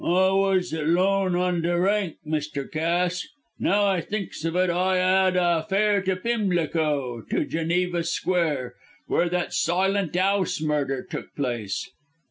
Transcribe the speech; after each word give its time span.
"I 0.03 0.31
wos 0.31 0.73
alone 0.73 1.35
on 1.35 1.61
the 1.61 1.77
rank, 1.77 2.17
Mr. 2.25 2.67
Cass, 2.71 3.27
now 3.59 3.85
I 3.85 4.01
thinks 4.01 4.43
of 4.43 4.55
it, 4.55 4.71
and 4.71 4.71
I 4.71 4.97
'ad 4.97 5.35
a 5.37 5.63
fare 5.69 6.01
to 6.01 6.15
Pimlico, 6.15 7.21
to 7.29 7.45
Geneva 7.45 8.03
Square, 8.03 8.73
where 9.05 9.29
that 9.29 9.53
Silent 9.53 10.17
'Ouse 10.17 10.59
murder 10.59 11.05
took 11.07 11.35
place." 11.35 11.87